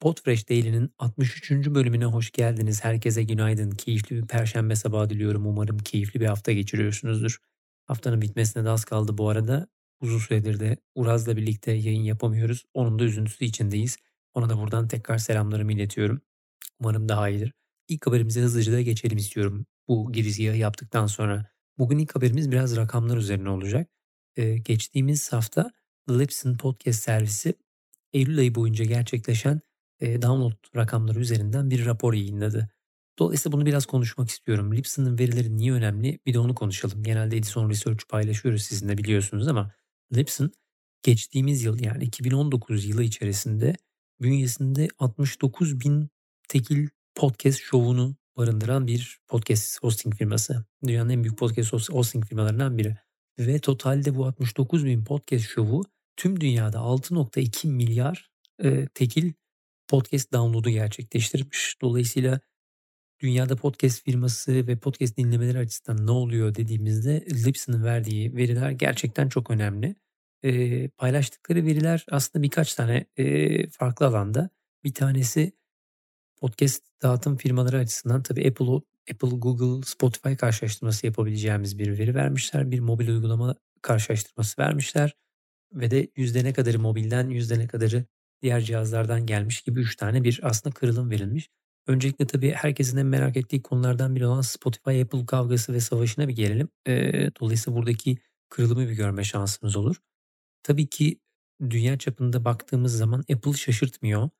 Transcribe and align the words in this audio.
Podfresh 0.00 0.48
Daily'nin 0.48 0.94
63. 0.98 1.50
bölümüne 1.50 2.04
hoş 2.04 2.30
geldiniz. 2.30 2.84
Herkese 2.84 3.22
günaydın. 3.22 3.70
Keyifli 3.70 4.16
bir 4.16 4.26
perşembe 4.26 4.76
sabahı 4.76 5.10
diliyorum. 5.10 5.46
Umarım 5.46 5.78
keyifli 5.78 6.20
bir 6.20 6.26
hafta 6.26 6.52
geçiriyorsunuzdur. 6.52 7.38
Haftanın 7.86 8.22
bitmesine 8.22 8.64
de 8.64 8.68
az 8.68 8.84
kaldı 8.84 9.18
bu 9.18 9.28
arada. 9.28 9.68
Uzun 10.00 10.18
süredir 10.18 10.60
de 10.60 10.76
Uraz'la 10.94 11.36
birlikte 11.36 11.72
yayın 11.72 12.02
yapamıyoruz. 12.02 12.64
Onun 12.74 12.98
da 12.98 13.04
üzüntüsü 13.04 13.44
içindeyiz. 13.44 13.96
Ona 14.34 14.48
da 14.48 14.58
buradan 14.58 14.88
tekrar 14.88 15.18
selamlarımı 15.18 15.72
iletiyorum. 15.72 16.20
Umarım 16.80 17.08
daha 17.08 17.28
iyidir. 17.28 17.52
İlk 17.88 18.06
haberimize 18.06 18.40
hızlıca 18.40 18.72
da 18.72 18.80
geçelim 18.80 19.18
istiyorum. 19.18 19.66
Bu 19.88 20.12
girizgahı 20.12 20.56
yaptıktan 20.56 21.06
sonra. 21.06 21.46
Bugün 21.78 21.98
ilk 21.98 22.16
haberimiz 22.16 22.50
biraz 22.50 22.76
rakamlar 22.76 23.16
üzerine 23.16 23.50
olacak. 23.50 23.90
Ee, 24.36 24.58
geçtiğimiz 24.58 25.32
hafta 25.32 25.70
Lipson 26.10 26.56
Podcast 26.56 27.02
servisi 27.02 27.54
Eylül 28.12 28.38
ayı 28.38 28.54
boyunca 28.54 28.84
gerçekleşen 28.84 29.60
e, 30.00 30.22
download 30.22 30.76
rakamları 30.76 31.20
üzerinden 31.20 31.70
bir 31.70 31.86
rapor 31.86 32.14
yayınladı. 32.14 32.68
Dolayısıyla 33.18 33.52
bunu 33.52 33.66
biraz 33.66 33.86
konuşmak 33.86 34.28
istiyorum. 34.28 34.76
Lipson'ın 34.76 35.18
verileri 35.18 35.56
niye 35.56 35.72
önemli? 35.72 36.18
Bir 36.26 36.34
de 36.34 36.38
onu 36.38 36.54
konuşalım. 36.54 37.02
Genelde 37.02 37.36
Edison 37.36 37.70
Research 37.70 38.04
paylaşıyoruz 38.08 38.62
sizinle 38.62 38.98
biliyorsunuz 38.98 39.48
ama 39.48 39.72
Lipson 40.16 40.52
geçtiğimiz 41.02 41.62
yıl 41.62 41.80
yani 41.80 42.04
2019 42.04 42.84
yılı 42.84 43.02
içerisinde 43.02 43.76
bünyesinde 44.20 44.88
69 44.98 45.80
bin 45.80 46.08
tekil 46.48 46.88
podcast 47.14 47.60
şovunu 47.60 48.16
barındıran 48.36 48.86
bir 48.86 49.18
podcast 49.28 49.82
hosting 49.82 50.14
firması. 50.14 50.64
Dünyanın 50.86 51.10
en 51.10 51.24
büyük 51.24 51.38
podcast 51.38 51.72
hosting 51.72 52.26
firmalarından 52.26 52.78
biri. 52.78 52.96
Ve 53.38 53.58
totalde 53.58 54.16
bu 54.16 54.26
69 54.26 54.84
bin 54.84 55.04
podcast 55.04 55.48
şovu 55.48 55.82
tüm 56.16 56.40
dünyada 56.40 56.78
6.2 56.78 57.66
milyar 57.66 58.30
e, 58.64 58.86
tekil 58.86 59.32
podcast 59.90 60.32
download'u 60.32 60.70
gerçekleştirmiş. 60.70 61.76
Dolayısıyla 61.82 62.40
dünyada 63.20 63.56
podcast 63.56 64.04
firması 64.04 64.66
ve 64.66 64.76
podcast 64.78 65.16
dinlemeleri 65.16 65.58
açısından 65.58 66.06
ne 66.06 66.10
oluyor 66.10 66.54
dediğimizde 66.54 67.24
Lipson'ın 67.46 67.84
verdiği 67.84 68.36
veriler 68.36 68.70
gerçekten 68.70 69.28
çok 69.28 69.50
önemli. 69.50 69.96
E, 70.42 70.88
paylaştıkları 70.88 71.66
veriler 71.66 72.06
aslında 72.10 72.42
birkaç 72.42 72.74
tane 72.74 73.06
e, 73.16 73.68
farklı 73.68 74.06
alanda. 74.06 74.50
Bir 74.84 74.94
tanesi 74.94 75.52
podcast 76.36 77.02
dağıtım 77.02 77.36
firmaları 77.36 77.78
açısından 77.78 78.22
tabii 78.22 78.48
Apple, 78.48 78.80
Apple, 79.10 79.36
Google, 79.38 79.86
Spotify 79.86 80.34
karşılaştırması 80.34 81.06
yapabileceğimiz 81.06 81.78
bir 81.78 81.98
veri 81.98 82.14
vermişler. 82.14 82.70
Bir 82.70 82.80
mobil 82.80 83.08
uygulama 83.08 83.56
karşılaştırması 83.82 84.62
vermişler. 84.62 85.14
Ve 85.74 85.90
de 85.90 86.08
yüzde 86.16 86.44
ne 86.44 86.52
kadarı 86.52 86.78
mobilden 86.78 87.28
yüzde 87.28 87.58
ne 87.58 87.66
kadarı 87.66 88.04
diğer 88.42 88.60
cihazlardan 88.60 89.26
gelmiş 89.26 89.62
gibi 89.62 89.80
3 89.80 89.96
tane 89.96 90.24
bir 90.24 90.40
aslında 90.42 90.74
kırılım 90.74 91.10
verilmiş. 91.10 91.48
Öncelikle 91.86 92.26
tabii 92.26 92.50
herkesin 92.50 92.96
en 92.96 93.06
merak 93.06 93.36
ettiği 93.36 93.62
konulardan 93.62 94.16
biri 94.16 94.26
olan 94.26 94.40
Spotify 94.40 95.02
Apple 95.02 95.26
kavgası 95.26 95.72
ve 95.72 95.80
savaşına 95.80 96.28
bir 96.28 96.36
gelelim. 96.36 96.68
E, 96.86 97.12
dolayısıyla 97.40 97.78
buradaki 97.78 98.18
kırılımı 98.48 98.88
bir 98.88 98.92
görme 98.92 99.24
şansımız 99.24 99.76
olur. 99.76 99.96
Tabii 100.62 100.86
ki 100.86 101.20
dünya 101.70 101.98
çapında 101.98 102.44
baktığımız 102.44 102.96
zaman 102.96 103.24
Apple 103.32 103.52
şaşırtmıyor. 103.52 104.30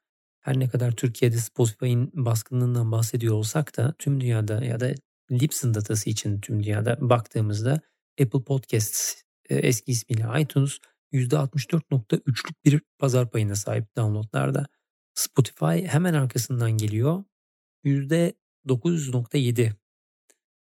Her 0.40 0.58
ne 0.58 0.68
kadar 0.68 0.92
Türkiye'de 0.92 1.36
Spotify'ın 1.36 2.10
baskınlığından 2.14 2.92
bahsediyor 2.92 3.34
olsak 3.34 3.76
da 3.76 3.94
tüm 3.98 4.20
dünyada 4.20 4.64
ya 4.64 4.80
da 4.80 4.94
Libsyn 5.30 5.74
datası 5.74 6.10
için 6.10 6.40
tüm 6.40 6.62
dünyada 6.62 6.96
baktığımızda 7.00 7.80
Apple 8.20 8.42
Podcasts 8.42 9.22
eski 9.50 9.92
ismiyle 9.92 10.42
iTunes 10.42 10.78
%64.3'lük 11.12 12.64
bir 12.64 12.80
pazar 12.98 13.30
payına 13.30 13.54
sahip 13.54 13.96
downloadlarda. 13.96 14.66
Spotify 15.14 15.86
hemen 15.86 16.14
arkasından 16.14 16.70
geliyor. 16.70 17.24
%9.7 17.84 19.72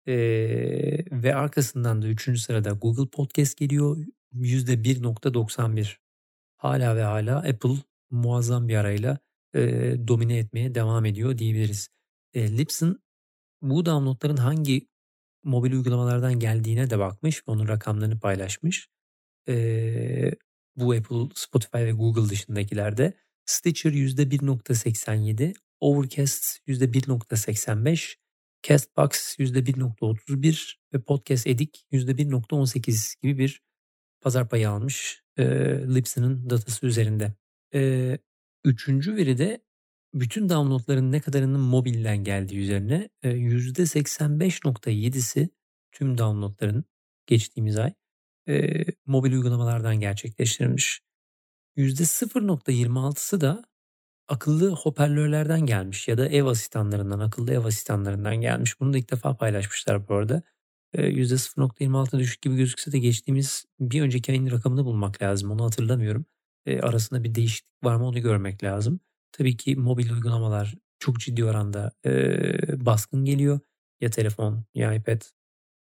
ee, 0.07 0.13
ve 1.11 1.35
arkasından 1.35 2.01
da 2.01 2.07
3. 2.07 2.39
sırada 2.39 2.71
Google 2.71 3.09
Podcast 3.09 3.57
geliyor 3.57 3.97
%1.91. 4.33 5.97
Hala 6.57 6.95
ve 6.95 7.03
hala 7.03 7.37
Apple 7.37 7.75
muazzam 8.09 8.67
bir 8.67 8.75
arayla 8.75 9.17
e, 9.55 9.61
domine 10.07 10.37
etmeye 10.37 10.75
devam 10.75 11.05
ediyor 11.05 11.37
diyebiliriz. 11.37 11.89
E, 12.33 12.57
Libsyn 12.57 12.95
bu 13.61 13.85
downloadların 13.85 14.37
hangi 14.37 14.87
mobil 15.43 15.73
uygulamalardan 15.73 16.39
geldiğine 16.39 16.89
de 16.89 16.99
bakmış 16.99 17.47
ve 17.47 17.51
onun 17.51 17.67
rakamlarını 17.67 18.19
paylaşmış. 18.19 18.87
E, 19.47 20.31
bu 20.75 20.93
Apple, 20.93 21.29
Spotify 21.35 21.77
ve 21.77 21.91
Google 21.91 22.29
dışındakilerde. 22.29 23.13
Stitcher 23.45 23.91
%1.87, 23.91 25.53
Overcast 25.79 26.57
%1.85, 26.67 28.15
Castbox 28.63 29.39
%1.31 29.39 30.75
ve 30.93 31.01
Podcast 31.01 31.47
Addict 31.47 31.77
%1.18 31.91 33.21
gibi 33.21 33.37
bir 33.37 33.61
pazar 34.21 34.49
payı 34.49 34.69
almış 34.69 35.23
e, 35.37 35.45
Libsyn'ın 35.95 36.49
datası 36.49 36.85
üzerinde. 36.85 37.33
E, 37.73 38.17
üçüncü 38.63 39.15
veri 39.15 39.37
de 39.37 39.61
bütün 40.13 40.49
downloadların 40.49 41.11
ne 41.11 41.19
kadarının 41.19 41.61
mobilden 41.61 42.23
geldiği 42.23 42.59
üzerine 42.59 43.09
e, 43.23 43.29
%85.7'si 43.29 45.49
tüm 45.91 46.17
downloadların 46.17 46.85
geçtiğimiz 47.27 47.77
ay 47.77 47.93
e, 48.47 48.83
mobil 49.05 49.33
uygulamalardan 49.33 49.99
gerçekleştirilmiş. 49.99 51.01
%0.26'sı 51.77 53.41
da 53.41 53.63
akıllı 54.27 54.71
hoparlörlerden 54.71 55.65
gelmiş 55.65 56.07
ya 56.07 56.17
da 56.17 56.27
ev 56.29 56.45
asistanlarından, 56.45 57.19
akıllı 57.19 57.53
ev 57.53 57.65
asistanlarından 57.65 58.41
gelmiş. 58.41 58.79
Bunu 58.79 58.93
da 58.93 58.97
ilk 58.97 59.11
defa 59.11 59.37
paylaşmışlar 59.37 60.07
bu 60.07 60.15
arada. 60.15 60.43
E, 60.93 61.09
%0.26 61.09 62.19
düşük 62.19 62.41
gibi 62.41 62.55
gözükse 62.55 62.91
de 62.91 62.99
geçtiğimiz 62.99 63.65
bir 63.79 64.01
önceki 64.01 64.31
ayın 64.31 64.51
rakamını 64.51 64.85
bulmak 64.85 65.21
lazım. 65.21 65.51
Onu 65.51 65.65
hatırlamıyorum. 65.65 66.25
E, 66.65 66.79
arasında 66.81 67.23
bir 67.23 67.35
değişiklik 67.35 67.83
var 67.83 67.95
mı 67.95 68.05
onu 68.07 68.21
görmek 68.21 68.63
lazım. 68.63 68.99
Tabii 69.31 69.57
ki 69.57 69.75
mobil 69.75 70.09
uygulamalar 70.09 70.75
çok 70.99 71.19
ciddi 71.19 71.45
oranda 71.45 71.91
e, 72.05 72.85
baskın 72.85 73.25
geliyor. 73.25 73.59
Ya 74.01 74.09
telefon 74.09 74.65
ya 74.73 74.93
iPad 74.93 75.21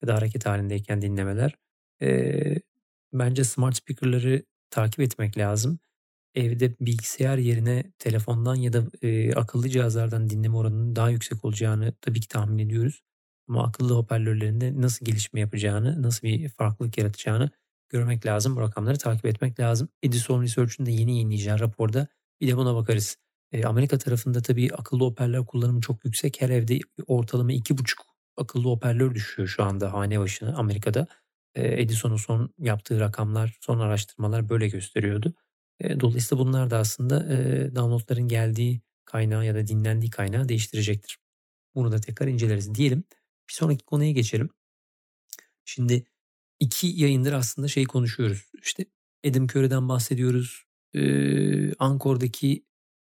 ya 0.02 0.08
da 0.08 0.14
hareket 0.14 0.46
halindeyken 0.46 1.02
dinlemeler. 1.02 1.54
E, 2.02 2.40
bence 3.12 3.44
smart 3.44 3.76
speaker'ları 3.76 4.42
takip 4.70 5.00
etmek 5.00 5.38
lazım. 5.38 5.78
Evde 6.34 6.74
bilgisayar 6.80 7.38
yerine 7.38 7.92
telefondan 7.98 8.54
ya 8.54 8.72
da 8.72 8.84
e, 9.02 9.34
akıllı 9.34 9.68
cihazlardan 9.68 10.30
dinleme 10.30 10.56
oranının 10.56 10.96
daha 10.96 11.10
yüksek 11.10 11.44
olacağını 11.44 11.94
tabii 12.00 12.20
ki 12.20 12.28
tahmin 12.28 12.58
ediyoruz. 12.58 13.02
Ama 13.48 13.64
akıllı 13.66 13.94
hoparlörlerinde 13.94 14.80
nasıl 14.80 15.06
gelişme 15.06 15.40
yapacağını, 15.40 16.02
nasıl 16.02 16.26
bir 16.28 16.48
farklılık 16.48 16.98
yaratacağını 16.98 17.50
görmek 17.88 18.26
lazım. 18.26 18.56
Bu 18.56 18.60
rakamları 18.60 18.98
takip 18.98 19.26
etmek 19.26 19.60
lazım. 19.60 19.88
Edison 20.02 20.42
Research'ın 20.42 20.86
da 20.86 20.90
yeni 20.90 21.12
yayınlayacağı 21.12 21.58
raporda 21.58 22.06
bir 22.40 22.48
de 22.48 22.56
buna 22.56 22.74
bakarız. 22.74 23.16
E, 23.52 23.64
Amerika 23.64 23.98
tarafında 23.98 24.42
tabii 24.42 24.70
akıllı 24.74 25.04
hoparlör 25.04 25.46
kullanımı 25.46 25.80
çok 25.80 26.04
yüksek. 26.04 26.40
Her 26.40 26.50
evde 26.50 26.78
ortalama 27.06 27.52
2,5 27.52 27.98
akıllı 28.36 28.64
hoparlör 28.64 29.14
düşüyor 29.14 29.48
şu 29.48 29.62
anda 29.64 29.92
hane 29.92 30.20
başına 30.20 30.56
Amerika'da. 30.56 31.06
Edison'un 31.54 32.16
son 32.16 32.54
yaptığı 32.58 33.00
rakamlar, 33.00 33.58
son 33.60 33.78
araştırmalar 33.78 34.48
böyle 34.48 34.68
gösteriyordu. 34.68 35.34
Dolayısıyla 36.00 36.44
bunlar 36.44 36.70
da 36.70 36.78
aslında 36.78 37.28
downloadların 37.74 38.28
geldiği 38.28 38.80
kaynağı 39.04 39.46
ya 39.46 39.54
da 39.54 39.66
dinlendiği 39.66 40.10
kaynağı 40.10 40.48
değiştirecektir. 40.48 41.18
Bunu 41.74 41.92
da 41.92 42.00
tekrar 42.00 42.26
inceleriz 42.26 42.74
diyelim. 42.74 43.04
Bir 43.48 43.54
sonraki 43.54 43.84
konuya 43.84 44.10
geçelim. 44.10 44.50
Şimdi 45.64 46.04
iki 46.60 46.86
yayındır 46.86 47.32
aslında 47.32 47.68
şey 47.68 47.84
konuşuyoruz. 47.84 48.50
İşte 48.62 48.84
Adam 49.26 49.44
Curry'den 49.44 49.88
bahsediyoruz. 49.88 50.64
Ee, 50.94 51.74
Ankor'daki 51.74 52.64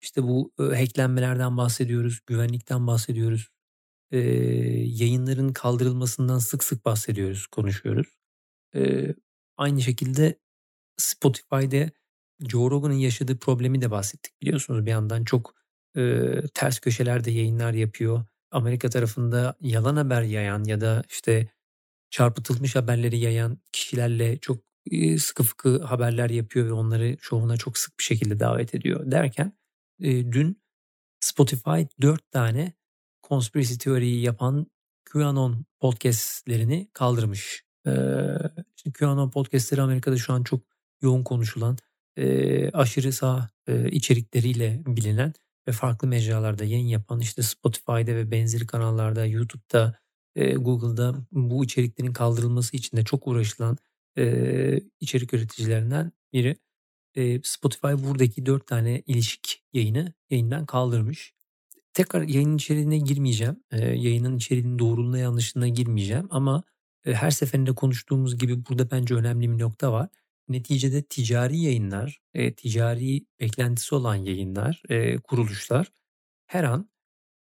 işte 0.00 0.22
bu 0.22 0.52
hacklenmelerden 0.58 1.56
bahsediyoruz. 1.56 2.20
Güvenlikten 2.26 2.86
bahsediyoruz. 2.86 3.48
Ee, 4.10 4.18
yayınların 4.86 5.52
kaldırılmasından 5.52 6.38
sık 6.38 6.64
sık 6.64 6.84
bahsediyoruz, 6.84 7.46
konuşuyoruz. 7.46 8.06
Ee, 8.74 9.14
aynı 9.56 9.82
şekilde 9.82 10.38
Spotify'de 10.96 11.90
Joe 12.48 12.70
Rogan'ın 12.70 12.94
yaşadığı 12.94 13.38
problemi 13.38 13.82
de 13.82 13.90
bahsettik. 13.90 14.42
Biliyorsunuz 14.42 14.86
bir 14.86 14.90
yandan 14.90 15.24
çok 15.24 15.54
e, 15.96 16.30
ters 16.54 16.78
köşelerde 16.78 17.30
yayınlar 17.30 17.72
yapıyor. 17.72 18.24
Amerika 18.50 18.90
tarafında 18.90 19.56
yalan 19.60 19.96
haber 19.96 20.22
yayan 20.22 20.64
ya 20.64 20.80
da 20.80 21.02
işte 21.10 21.48
çarpıtılmış 22.10 22.76
haberleri 22.76 23.18
yayan 23.18 23.58
kişilerle 23.72 24.38
çok 24.38 24.58
e, 24.90 25.18
sıkı 25.18 25.42
fıkı 25.42 25.82
haberler 25.82 26.30
yapıyor 26.30 26.66
ve 26.66 26.72
onları 26.72 27.16
şovuna 27.20 27.56
çok 27.56 27.78
sık 27.78 27.98
bir 27.98 28.04
şekilde 28.04 28.40
davet 28.40 28.74
ediyor 28.74 29.10
derken 29.10 29.52
e, 30.00 30.32
dün 30.32 30.62
Spotify 31.20 31.82
dört 32.02 32.30
tane 32.32 32.72
conspiracy 33.28 33.74
teoriyi 33.74 34.22
yapan 34.22 34.66
QAnon 35.12 35.64
podcastlerini 35.80 36.90
kaldırmış. 36.92 37.64
Ee, 37.86 38.92
QAnon 38.98 39.30
podcastleri 39.30 39.82
Amerika'da 39.82 40.16
şu 40.16 40.32
an 40.32 40.42
çok 40.42 40.60
yoğun 41.02 41.22
konuşulan, 41.22 41.78
e, 42.16 42.70
aşırı 42.70 43.12
sağ 43.12 43.48
e, 43.66 43.90
içerikleriyle 43.90 44.82
bilinen 44.86 45.32
ve 45.68 45.72
farklı 45.72 46.08
mecralarda 46.08 46.64
yayın 46.64 46.86
yapan 46.86 47.20
işte 47.20 47.42
Spotify'da 47.42 48.06
ve 48.16 48.30
benzeri 48.30 48.66
kanallarda, 48.66 49.26
YouTube'da, 49.26 49.98
eee, 50.36 50.54
Google'da 50.54 51.14
bu 51.32 51.64
içeriklerin 51.64 52.12
kaldırılması 52.12 52.76
için 52.76 52.96
de 52.96 53.04
çok 53.04 53.26
uğraşılan, 53.28 53.78
eee, 54.16 54.80
içerik 55.00 55.34
üreticilerinden 55.34 56.12
biri. 56.32 56.56
Eee, 57.16 57.40
Spotify 57.44 57.88
buradaki 58.08 58.46
4 58.46 58.66
tane 58.66 59.02
ilişik 59.06 59.64
yayını 59.72 60.12
yayından 60.30 60.66
kaldırmış. 60.66 61.34
Tekrar 61.94 62.22
yayının 62.22 62.56
içeriğine 62.56 62.98
girmeyeceğim. 62.98 63.56
Eee, 63.72 63.80
yayının 63.80 64.36
içeriğinin 64.38 64.78
doğruluğuna 64.78 65.18
yanlışlığına 65.18 65.68
girmeyeceğim 65.68 66.28
ama, 66.30 66.64
her 67.04 67.30
seferinde 67.30 67.72
konuştuğumuz 67.74 68.38
gibi 68.38 68.66
burada 68.66 68.90
bence 68.90 69.14
önemli 69.14 69.50
bir 69.52 69.58
nokta 69.62 69.92
var. 69.92 70.08
Neticede 70.48 71.02
ticari 71.02 71.58
yayınlar, 71.58 72.20
eee, 72.34 72.54
ticari 72.54 73.26
beklentisi 73.40 73.94
olan 73.94 74.14
yayınlar, 74.16 74.82
eee, 74.90 75.18
kuruluşlar 75.24 75.86
her 76.46 76.64
an 76.64 76.90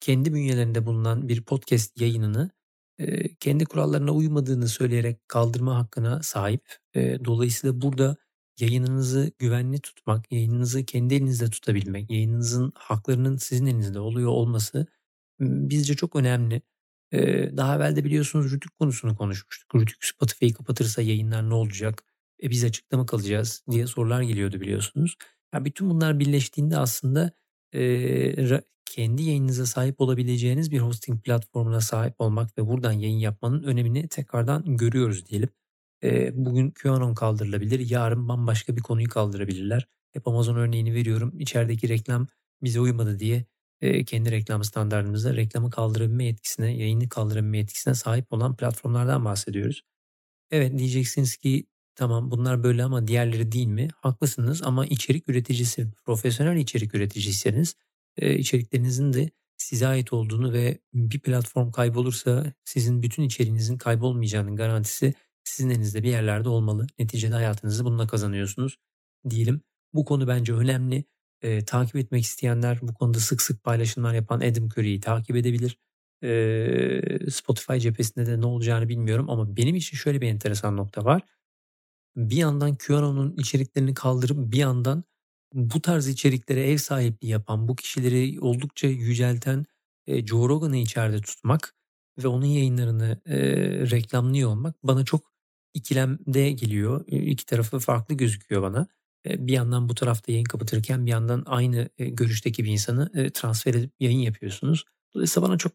kendi 0.01 0.35
bünyelerinde 0.35 0.87
bulunan 0.87 1.29
bir 1.29 1.43
podcast 1.43 2.01
yayınını, 2.01 2.51
eee, 2.99 3.37
kendi 3.41 3.65
kurallarına 3.65 4.13
uymadığını 4.13 4.69
söyleyerek 4.69 5.29
kaldırma 5.29 5.77
hakkına 5.79 6.23
sahip. 6.23 6.77
Eee, 6.95 7.25
dolayısıyla 7.25 7.81
burada 7.83 8.17
yayınınızı 8.61 9.33
güvenli 9.39 9.81
tutmak, 9.81 10.33
yayınınızı 10.33 10.85
kendi 10.87 11.15
elinizde 11.15 11.51
tutabilmek, 11.51 12.11
yayınınızın 12.11 12.73
haklarının 12.77 13.37
sizin 13.37 13.67
elinizde 13.67 14.01
oluyor 14.01 14.31
olması, 14.31 14.87
bizce 15.41 15.95
çok 15.97 16.17
önemli. 16.17 16.63
Daha 17.57 17.77
evvel 17.77 17.97
de 17.97 18.05
biliyorsunuz 18.05 18.53
Rütük 18.53 18.79
konusunu 18.79 19.17
konuşmuştuk. 19.17 19.75
Rütük 19.75 20.05
Spotify'ı 20.05 20.53
kapatırsa 20.55 21.03
yayınlar 21.03 21.51
ne 21.51 21.55
olacak? 21.55 22.03
E, 22.43 22.51
biz 22.51 22.65
açıkta 22.65 22.97
mı 22.97 23.07
kalacağız 23.07 23.63
diye 23.71 23.87
sorular 23.87 24.23
geliyordu 24.23 24.61
biliyorsunuz. 24.61 25.17
Ya 25.55 25.65
bütün 25.65 25.91
bunlar 25.91 26.19
birleştiğinde 26.21 26.77
aslında, 26.79 27.33
ra 27.75 28.63
kendi 28.85 29.23
yayınınıza 29.23 29.67
sahip 29.67 30.01
olabileceğiniz 30.01 30.71
bir 30.71 30.79
hosting 30.79 31.23
platformuna 31.25 31.81
sahip 31.81 32.21
olmak 32.21 32.59
ve 32.59 32.67
buradan 32.67 32.93
yayın 32.93 33.19
yapmanın 33.19 33.63
önemini 33.63 34.09
tekrardan 34.09 34.77
görüyoruz 34.77 35.27
diyelim. 35.27 35.49
Eee, 36.03 36.33
bugün 36.35 36.71
QAnon 36.71 37.15
kaldırılabilir, 37.15 37.91
yarın 37.91 38.29
bambaşka 38.29 38.77
bir 38.77 38.83
konuyu 38.83 39.09
kaldırabilirler. 39.09 39.87
Hep 40.13 40.29
Amazon 40.29 40.57
örneğini 40.57 40.95
veriyorum. 40.95 41.33
İçerideki 41.39 41.89
reklam 41.89 42.27
bize 42.63 42.81
uymadı 42.81 43.19
diye, 43.19 43.45
eee, 43.83 44.05
kendi 44.05 44.31
reklam 44.31 44.65
standardımızda 44.65 45.37
reklamı 45.37 45.71
kaldırabilme 45.71 46.25
yetkisine, 46.25 46.77
yayını 46.77 47.09
kaldırabilme 47.09 47.59
yetkisine 47.59 47.95
sahip 47.95 48.33
olan 48.33 48.57
platformlardan 48.57 49.25
bahsediyoruz. 49.25 49.83
Evet, 50.51 50.79
diyeceksiniz 50.79 51.37
ki 51.37 51.67
tamam 51.95 52.31
bunlar 52.31 52.63
böyle 52.63 52.85
ama 52.85 53.07
diğerleri 53.07 53.53
değil 53.53 53.67
mi? 53.67 53.89
Haklısınız 53.97 54.63
ama 54.63 54.87
içerik 54.87 55.29
üreticisi, 55.29 55.87
profesyonel 56.07 56.57
içerik 56.57 56.95
üreticiyseniz, 56.95 57.75
eee, 58.23 58.35
içeriklerinizin 58.39 59.13
de 59.13 59.31
size 59.57 59.87
ait 59.87 60.13
olduğunu 60.13 60.53
ve 60.53 60.79
bir 60.95 61.21
platform 61.21 61.71
kaybolursa 61.73 62.53
sizin 62.65 63.03
bütün 63.03 63.23
içeriğinizin 63.23 63.79
kaybolmayacağının 63.79 64.57
garantisi 64.57 65.15
sizin 65.45 65.71
elinizde 65.71 66.03
bir 66.03 66.09
yerlerde 66.11 66.49
olmalı. 66.49 66.87
Neticede 66.99 67.35
hayatınızı 67.35 67.85
bununla 67.85 68.07
kazanıyorsunuz 68.07 68.77
diyelim. 69.31 69.61
Bu 69.95 70.05
konu 70.05 70.29
bence 70.29 70.53
önemli. 70.55 71.05
Eee, 71.45 71.65
takip 71.65 71.97
etmek 71.97 72.25
isteyenler 72.25 72.79
bu 72.83 72.95
konuda 72.95 73.19
sık 73.21 73.43
sık 73.43 73.65
paylaşımlar 73.65 74.15
yapan 74.15 74.41
Adam 74.41 74.67
Curry'i 74.69 75.01
takip 75.01 75.37
edebilir. 75.37 75.79
Eee, 76.23 77.31
Spotify 77.31 77.77
cephesinde 77.79 78.27
de 78.27 78.41
ne 78.41 78.47
olacağını 78.47 78.89
bilmiyorum 78.89 79.31
ama 79.31 79.57
benim 79.57 79.77
için 79.77 79.97
şöyle 79.97 80.21
bir 80.21 80.29
enteresan 80.29 80.77
nokta 80.77 81.05
var. 81.05 81.23
Bir 82.17 82.37
yandan 82.37 82.75
QAnon'un 82.77 83.35
içeriklerini 83.39 83.95
kaldırıp 83.95 84.53
bir 84.53 84.59
yandan 84.59 85.05
bu 85.55 85.83
tarz 85.83 86.09
içeriklere 86.09 86.71
ev 86.73 86.77
sahipliği 86.79 87.29
yapan, 87.29 87.69
bu 87.69 87.77
kişileri 87.77 88.41
oldukça 88.41 88.89
yücelten, 88.89 89.67
eee, 90.07 90.27
Joe 90.27 90.49
Rogan'ı 90.51 90.77
içeride 90.77 91.21
tutmak 91.21 91.75
ve 92.25 92.29
onun 92.29 92.47
yayınlarını, 92.47 93.21
eee, 93.27 93.91
reklamlıyor 93.91 94.51
olmak 94.51 94.77
bana 94.85 95.05
çok 95.05 95.33
ikilemde 95.75 96.53
geliyor. 96.53 97.05
İki 97.09 97.47
tarafı 97.47 97.79
farklı 97.79 98.15
gözüküyor 98.15 98.63
bana. 98.63 98.89
Bir 99.27 99.53
yandan 99.53 99.89
bu 99.89 99.95
tarafta 99.95 100.33
yayın 100.33 100.45
kapatırken 100.45 101.07
bir 101.07 101.11
yandan 101.11 101.43
aynı, 101.47 101.89
görüşteki 101.99 102.65
bir 102.65 102.71
insanı, 102.71 103.31
transfer 103.35 103.75
edip 103.75 103.93
yayın 104.01 104.19
yapıyorsunuz. 104.19 104.85
Dolayısıyla 105.15 105.49
bana 105.49 105.59
çok, 105.59 105.73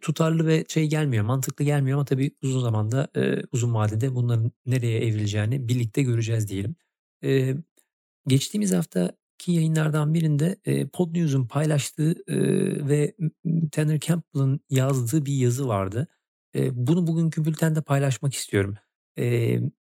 tutarlı 0.00 0.46
ve 0.46 0.64
şey 0.68 0.86
gelmiyor, 0.86 1.24
mantıklı 1.24 1.64
gelmiyor 1.64 1.98
ama 1.98 2.04
tabii 2.04 2.30
uzun 2.42 2.60
zamanda, 2.60 3.08
uzun 3.52 3.74
vadede 3.74 4.14
bunların 4.14 4.52
nereye 4.66 5.00
evrileceğini 5.00 5.68
birlikte 5.68 6.02
göreceğiz 6.02 6.48
diyelim. 6.48 6.74
Geçtiğimiz 8.26 8.72
haftaki 8.72 9.52
yayınlardan 9.52 10.14
birinde, 10.14 10.56
Podnews'un 10.92 11.46
paylaştığı, 11.46 12.14
ve 12.88 13.16
Tanner 13.72 14.00
Campbell'ın 14.00 14.60
yazdığı 14.70 15.26
bir 15.26 15.34
yazı 15.34 15.68
vardı. 15.68 16.08
Bunu 16.56 17.06
bugünkü 17.06 17.44
bültende 17.44 17.82
paylaşmak 17.82 18.34
istiyorum. 18.34 18.74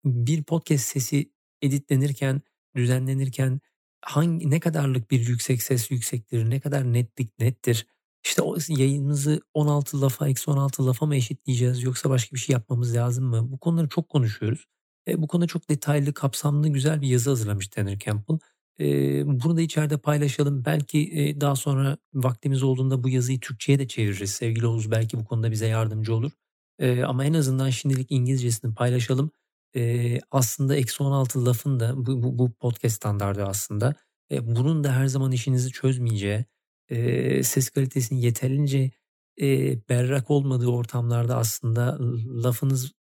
Bir 0.04 0.42
podcast 0.42 0.84
sesi 0.84 1.32
editlenirken, 1.62 2.42
düzenlenirken 2.76 3.60
hangi 4.02 4.50
ne 4.50 4.60
kadarlık 4.60 5.10
bir 5.10 5.26
yüksek 5.28 5.62
ses 5.62 5.90
yüksektir, 5.90 6.50
ne 6.50 6.60
kadar 6.60 6.92
netlik 6.92 7.38
nettir? 7.38 7.86
İşte 8.24 8.42
o 8.42 8.56
yayınımızı 8.68 9.40
16 9.54 10.00
lafa, 10.00 10.28
eksi 10.28 10.50
16 10.50 10.86
lafa 10.86 11.06
mı 11.06 11.16
eşitleyeceğiz 11.16 11.82
yoksa 11.82 12.10
başka 12.10 12.34
bir 12.34 12.40
şey 12.40 12.52
yapmamız 12.52 12.94
lazım 12.96 13.24
mı? 13.24 13.52
Bu 13.52 13.58
konuları 13.58 13.88
çok 13.88 14.08
konuşuyoruz. 14.08 14.66
Eee, 15.06 15.22
bu 15.22 15.26
konuda 15.28 15.46
çok 15.46 15.68
detaylı, 15.70 16.14
kapsamlı, 16.14 16.68
güzel 16.68 17.00
bir 17.02 17.08
yazı 17.08 17.30
hazırlamış 17.30 17.68
Tanner 17.68 17.98
Campbell. 17.98 18.38
Eee, 18.78 19.22
bunu 19.26 19.56
da 19.56 19.60
içeride 19.60 19.98
paylaşalım. 19.98 20.64
Belki, 20.64 20.98
eee, 21.10 21.40
daha 21.40 21.56
sonra 21.56 21.96
vaktimiz 22.14 22.62
olduğunda 22.62 23.02
bu 23.04 23.08
yazıyı 23.08 23.40
Türkçe'ye 23.40 23.78
de 23.78 23.88
çeviririz. 23.88 24.30
Sevgili 24.32 24.66
Oğuz 24.66 24.90
belki 24.90 25.18
bu 25.18 25.24
konuda 25.24 25.50
bize 25.50 25.66
yardımcı 25.66 26.14
olur. 26.14 26.32
Eee, 26.80 27.02
ama 27.04 27.24
en 27.24 27.34
azından 27.34 27.70
şimdilik 27.70 28.10
İngilizcesini 28.10 28.74
paylaşalım. 28.74 29.30
Eee, 29.74 30.20
aslında 30.30 30.76
eksi 30.76 31.02
16 31.02 31.46
lafın 31.46 31.80
da 31.80 32.06
bu 32.06 32.22
bu 32.22 32.38
bu 32.38 32.52
podcast 32.52 32.96
standardı 32.96 33.44
aslında. 33.46 33.94
Eee, 34.30 34.46
bunun 34.56 34.84
da 34.84 34.92
her 34.96 35.06
zaman 35.06 35.32
işinizi 35.32 35.70
çözmeyeceği, 35.70 36.44
eee, 36.90 37.42
ses 37.42 37.70
kalitesinin 37.70 38.20
yeterince, 38.20 38.90
eee, 39.36 39.78
berrak 39.88 40.30
olmadığı 40.30 40.66
ortamlarda 40.68 41.36
aslında 41.36 41.98
lafınız 42.44 42.92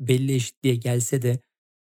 belli 0.00 0.34
eşitliğe 0.34 0.76
gelse 0.76 1.22
de 1.22 1.40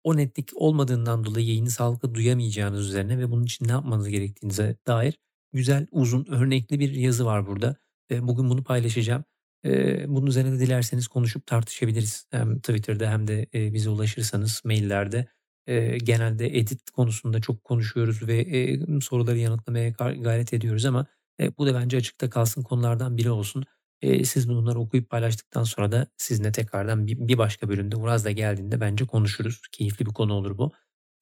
o 0.03 0.17
netlik 0.17 0.51
olmadığından 0.55 1.25
dolayı 1.25 1.47
yayını 1.47 1.71
sağlıklı 1.71 2.15
duyamayacağınız 2.15 2.89
üzerine 2.89 3.19
ve 3.19 3.31
bunun 3.31 3.45
için 3.45 3.67
ne 3.67 3.71
yapmanız 3.71 4.09
gerektiğinize 4.09 4.77
dair 4.87 5.19
güzel, 5.53 5.87
uzun, 5.91 6.25
örnekli 6.29 6.79
bir 6.79 6.91
yazı 6.95 7.25
var 7.25 7.47
burada. 7.47 7.75
Eee, 8.11 8.27
bugün 8.27 8.49
bunu 8.49 8.63
paylaşacağım. 8.63 9.25
Eee, 9.63 10.05
bunun 10.07 10.27
üzerine 10.27 10.51
de 10.51 10.59
dilerseniz 10.59 11.07
konuşup 11.07 11.47
tartışabiliriz. 11.47 12.25
Hem 12.31 12.59
Twitter'da 12.59 13.11
hem 13.11 13.27
de, 13.27 13.47
eee, 13.53 13.73
bize 13.73 13.89
ulaşırsanız 13.89 14.61
maillerde. 14.65 15.27
Eee, 15.67 15.97
genelde 15.97 16.57
edit 16.57 16.89
konusunda 16.91 17.41
çok 17.41 17.63
konuşuyoruz 17.63 18.27
ve, 18.27 18.45
eee, 18.45 18.79
soruları 19.01 19.37
yanıtlamaya 19.37 19.89
gayret 20.21 20.53
ediyoruz 20.53 20.85
ama, 20.85 21.05
eee, 21.39 21.51
bu 21.57 21.65
da 21.67 21.73
bence 21.75 21.97
açıkta 21.97 22.29
kalsın 22.29 22.63
konulardan 22.63 23.17
biri 23.17 23.29
olsun. 23.31 23.65
Eee, 24.01 24.23
siz 24.25 24.49
bunları 24.49 24.79
okuyup 24.79 25.09
paylaştıktan 25.09 25.63
sonra 25.63 25.91
da 25.91 26.07
sizinle 26.17 26.51
tekrardan 26.51 27.07
bir 27.07 27.37
başka 27.37 27.69
bölümde 27.69 27.95
Uraz 27.95 28.25
da 28.25 28.31
geldiğinde 28.31 28.81
bence 28.81 29.05
konuşuruz. 29.05 29.61
Keyifli 29.71 30.05
bir 30.05 30.11
konu 30.13 30.33
olur 30.33 30.57
bu, 30.57 30.71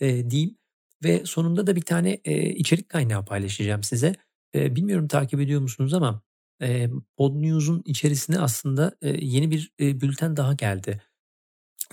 diyeyim 0.02 0.58
ve 1.04 1.26
sonunda 1.26 1.68
da 1.68 1.76
bir 1.76 1.82
tane, 1.82 2.16
içerik 2.56 2.90
kaynağı 2.90 3.26
paylaşacağım 3.26 3.84
size. 3.84 4.16
Bilmiyorum 4.56 5.08
takip 5.08 5.40
ediyor 5.42 5.62
musunuz 5.62 5.94
ama, 5.94 6.22
eee, 6.62 6.92
Podnews'un 7.18 7.82
içerisine 7.86 8.40
aslında, 8.40 8.92
eee, 9.02 9.18
yeni 9.26 9.52
bir, 9.52 9.72
eee, 9.80 10.02
bülten 10.02 10.38
daha 10.38 10.54
geldi. 10.54 11.02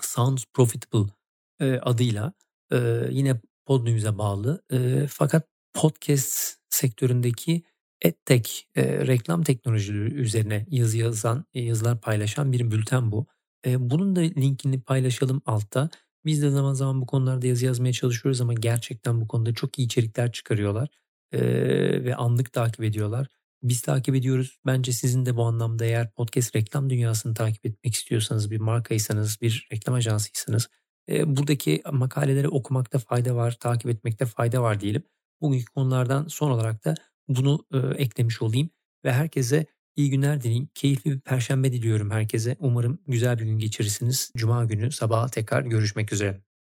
Sounds 0.02 0.44
Profitable, 0.54 1.12
eee, 1.60 1.80
adıyla. 1.82 2.32
Eee, 2.72 3.08
yine 3.10 3.40
Podnews'e 3.66 4.18
bağlı, 4.18 4.62
eee, 4.72 5.06
fakat 5.10 5.48
podcast 5.74 6.56
sektöründeki 6.70 7.62
EdTech, 8.02 8.50
eee, 8.76 9.06
reklam 9.06 9.42
teknolojileri 9.42 10.14
üzerine 10.14 10.66
yazı 10.70 10.98
yazan, 10.98 11.44
yazılar 11.54 12.00
paylaşan 12.00 12.52
bir 12.52 12.70
bülten 12.70 13.12
bu. 13.12 13.26
Eee, 13.66 13.76
bunun 13.80 14.16
da 14.16 14.20
linkini 14.20 14.80
paylaşalım 14.82 15.42
altta. 15.46 15.90
Biz 16.26 16.42
de 16.42 16.50
zaman 16.50 16.74
zaman 16.74 17.00
bu 17.02 17.06
konularda 17.06 17.46
yazı 17.46 17.66
yazmaya 17.66 17.92
çalışıyoruz 17.92 18.40
ama 18.40 18.54
gerçekten 18.54 19.20
bu 19.20 19.28
konuda 19.28 19.54
çok 19.54 19.78
iyi 19.78 19.86
içerikler 19.86 20.32
çıkarıyorlar, 20.32 20.88
eee, 21.32 22.04
ve 22.04 22.16
anlık 22.16 22.52
takip 22.52 22.84
ediyorlar. 22.84 23.26
Biz 23.62 23.80
takip 23.82 24.14
ediyoruz. 24.14 24.58
Bence 24.66 24.92
sizin 24.92 25.26
de 25.26 25.36
bu 25.36 25.44
anlamda 25.44 25.84
eğer 25.84 26.10
podcast 26.12 26.56
reklam 26.56 26.90
dünyasını 26.90 27.34
takip 27.34 27.66
etmek 27.66 27.94
istiyorsanız, 27.94 28.50
bir 28.50 28.60
markaysanız, 28.60 29.38
bir 29.42 29.68
reklam 29.72 29.94
ajansıysanız, 29.94 30.68
eee, 31.08 31.36
buradaki 31.36 31.82
makaleleri 31.92 32.48
okumakta 32.48 32.98
fayda 32.98 33.34
var, 33.36 33.56
takip 33.60 33.90
etmekte 33.90 34.26
fayda 34.26 34.62
var 34.62 34.80
diyelim. 34.80 35.02
Bugünkü 35.40 35.64
konulardan 35.64 36.26
son 36.28 36.50
olarak 36.50 36.84
da 36.84 36.94
bunu, 37.28 37.66
eee, 37.74 37.80
eklemiş 37.98 38.42
olayım 38.42 38.70
ve 39.04 39.12
herkese 39.12 39.66
iyi 39.96 40.10
günler 40.10 40.40
dileyim. 40.42 40.68
Keyifli 40.74 41.10
bir 41.12 41.20
perşembe 41.20 41.72
diliyorum 41.72 42.10
herkese. 42.10 42.56
Umarım 42.58 42.98
güzel 43.06 43.38
bir 43.38 43.44
gün 43.44 43.58
geçirirsiniz. 43.58 44.32
Cuma 44.36 44.64
günü 44.64 44.92
sabaha 44.92 45.26
tekrar 45.28 45.62
görüşmek 45.62 46.12
üzere. 46.12 46.51